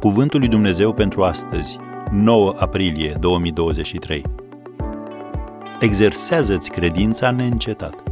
[0.00, 1.78] Cuvântul lui Dumnezeu pentru astăzi,
[2.10, 4.22] 9 aprilie 2023.
[5.80, 8.02] Exersează-ți credința neîncetat.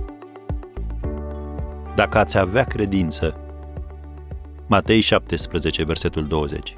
[1.94, 3.39] Dacă ați avea credință,
[4.66, 6.76] Matei 17, versetul 20.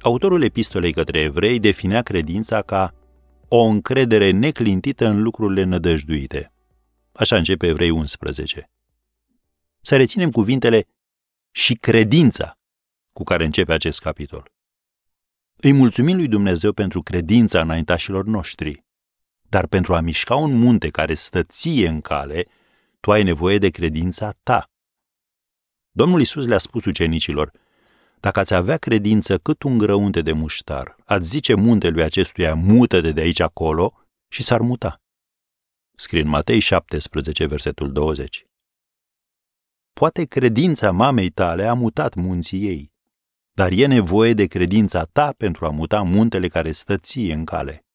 [0.00, 2.94] Autorul epistolei către evrei definea credința ca
[3.48, 6.52] o încredere neclintită în lucrurile nădăjduite.
[7.12, 8.70] Așa începe Evrei 11.
[9.80, 10.86] Să reținem cuvintele
[11.50, 12.57] și credința
[13.18, 14.52] cu care începe acest capitol.
[15.56, 18.84] Îi mulțumim lui Dumnezeu pentru credința înaintașilor noștri,
[19.48, 22.46] dar pentru a mișca un munte care stă ție în cale,
[23.00, 24.70] tu ai nevoie de credința ta.
[25.90, 27.50] Domnul Isus le-a spus ucenicilor,
[28.20, 33.20] dacă ați avea credință cât un grăunte de muștar, ați zice muntelui acestuia, mută-te de
[33.20, 35.02] aici acolo și s-ar muta.
[35.94, 38.46] Scrie în Matei 17, versetul 20.
[39.92, 42.96] Poate credința mamei tale a mutat munții ei,
[43.58, 47.86] dar e nevoie de credința ta pentru a muta muntele care stă ție în cale.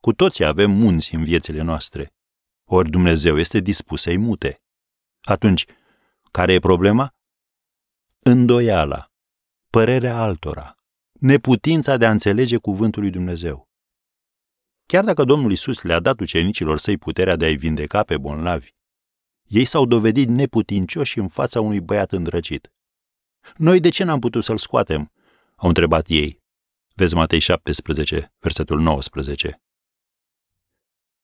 [0.00, 2.14] Cu toții avem munți în viețile noastre,
[2.64, 4.62] ori Dumnezeu este dispus să-i mute.
[5.22, 5.64] Atunci,
[6.30, 7.14] care e problema?
[8.18, 9.12] Îndoiala,
[9.70, 10.76] părerea altora,
[11.12, 13.68] neputința de a înțelege cuvântul lui Dumnezeu.
[14.86, 18.72] Chiar dacă Domnul Isus le-a dat ucenicilor săi puterea de a-i vindeca pe bolnavi,
[19.44, 22.70] ei s-au dovedit neputincioși în fața unui băiat îndrăcit.
[23.56, 25.12] Noi de ce n-am putut să-l scoatem?
[25.56, 26.42] Au întrebat ei.
[26.94, 29.60] Vezi Matei 17, versetul 19.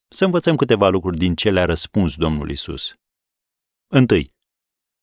[0.09, 2.95] Să învățăm câteva lucruri din ce le-a răspuns Domnul Isus.
[3.87, 4.35] Întâi,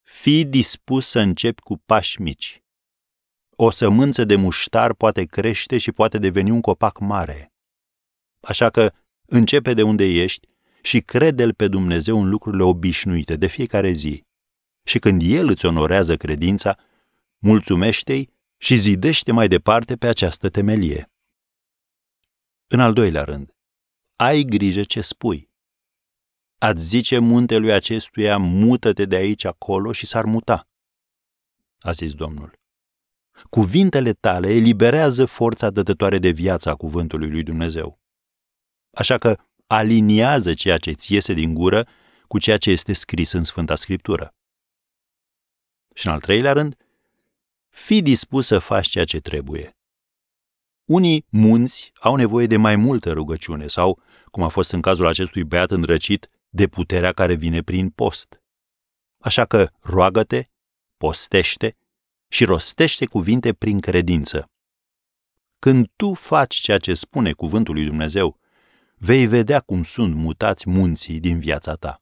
[0.01, 2.63] fii dispus să începi cu pași mici.
[3.49, 7.53] O sămânță de muștar poate crește și poate deveni un copac mare.
[8.39, 8.91] Așa că
[9.25, 10.47] începe de unde ești
[10.81, 14.25] și crede-L pe Dumnezeu în lucrurile obișnuite de fiecare zi.
[14.83, 16.77] Și când El îți onorează credința,
[17.39, 21.11] mulțumește-i și zidește mai departe pe această temelie.
[22.67, 23.55] În al doilea rând,
[24.15, 25.49] ai grijă ce spui.
[26.57, 30.67] Ați zice muntelui acestuia, mută-te de aici acolo și s-ar muta.
[31.79, 32.59] A zis Domnul.
[33.49, 37.99] Cuvintele tale eliberează forța dătătoare de viață a cuvântului lui Dumnezeu.
[38.91, 41.87] Așa că aliniază ceea ce ți iese din gură
[42.27, 44.35] cu ceea ce este scris în Sfânta Scriptură.
[45.95, 46.75] Și în al treilea rând,
[47.79, 49.77] fii dispus să faci ceea ce trebuie.
[50.85, 54.01] Unii munți au nevoie de mai multă rugăciune sau,
[54.31, 58.41] cum a fost în cazul acestui băiat îndrăcit, de puterea care vine prin post.
[59.17, 60.43] Așa că roagă-te,
[60.97, 61.77] postește
[62.27, 64.51] și rostește cuvinte prin credință.
[65.59, 68.39] Când tu faci ceea ce spune cuvântul lui Dumnezeu,
[68.95, 72.01] vei vedea cum sunt mutați munții din viața ta.